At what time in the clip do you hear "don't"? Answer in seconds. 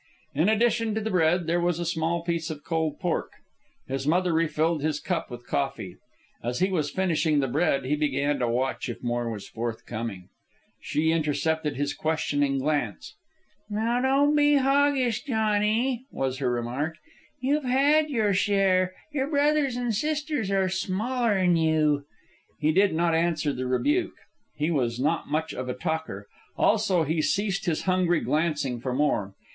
14.01-14.35